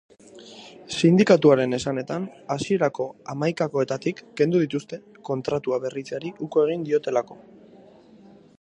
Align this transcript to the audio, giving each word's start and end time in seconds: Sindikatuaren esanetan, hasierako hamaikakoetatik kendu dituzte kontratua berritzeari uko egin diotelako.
Sindikatuaren 0.99 1.77
esanetan, 1.77 2.25
hasierako 2.55 3.05
hamaikakoetatik 3.33 4.23
kendu 4.41 4.63
dituzte 4.65 4.99
kontratua 5.31 5.79
berritzeari 5.85 6.33
uko 6.47 6.65
egin 6.69 6.87
diotelako. 6.89 7.39